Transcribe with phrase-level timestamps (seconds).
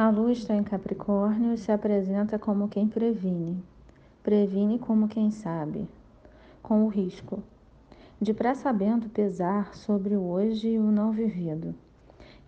[0.00, 3.62] A lua está em Capricórnio e se apresenta como quem previne.
[4.22, 5.86] Previne como quem sabe,
[6.62, 7.42] com o risco
[8.18, 11.74] de pré-sabendo pesar sobre o hoje e o não vivido.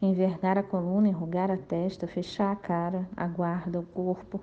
[0.00, 4.40] Envergar a coluna, enrugar a testa, fechar a cara, a guarda, o corpo.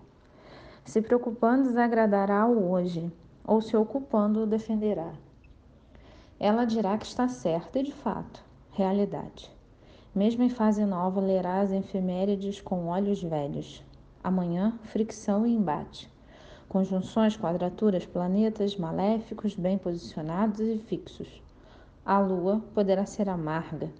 [0.85, 3.11] Se preocupando desagradará o hoje,
[3.43, 5.13] ou se ocupando o defenderá.
[6.39, 9.58] Ela dirá que está certa e de fato, realidade.
[10.13, 13.83] Mesmo em fase nova, lerá as efemérides com olhos velhos.
[14.23, 16.11] Amanhã, fricção e embate.
[16.67, 21.41] Conjunções, quadraturas, planetas maléficos, bem posicionados e fixos.
[22.03, 23.91] A lua poderá ser amarga.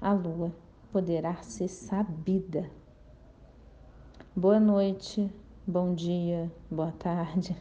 [0.00, 0.52] A lua
[0.92, 2.70] poderá ser sabida.
[4.34, 5.28] Boa noite,
[5.66, 7.56] bom dia, boa tarde.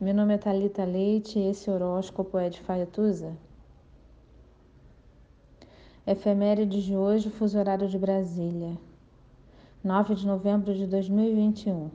[0.00, 3.36] Meu nome é Talita Leite e esse horóscopo é de Faetusa.
[6.04, 8.76] Efeméride de hoje, fuso horário de Brasília.
[9.84, 11.92] 9 de novembro de 2021.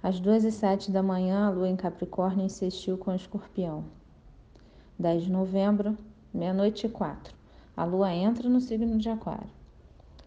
[0.00, 3.82] Às 2 e 7 da manhã, a lua em Capricórnio insistiu com o escorpião.
[5.00, 5.98] 10 de novembro,
[6.32, 7.34] meia-noite e 4.
[7.76, 9.50] A lua entra no signo de Aquário.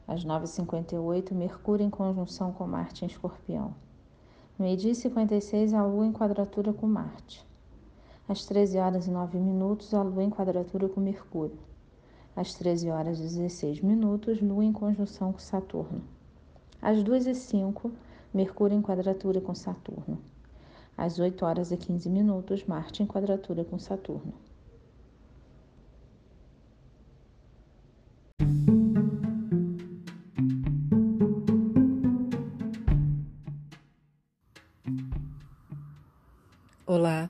[0.06, 3.74] Às 9h58, Mercúrio em conjunção com Marte em escorpião.
[4.60, 7.48] Meio-dia e 56, a lua em quadratura com Marte.
[8.28, 11.72] Às 13 horas e 9 minutos, a lua em quadratura com Mercúrio
[12.36, 16.02] às 13 horas e 16 minutos, Lua em conjunção com Saturno.
[16.82, 17.92] Às 2 e 5,
[18.34, 20.18] Mercúrio em quadratura com Saturno.
[20.98, 24.34] Às 8 horas e 15 minutos, Marte em quadratura com Saturno.
[36.86, 37.30] Olá,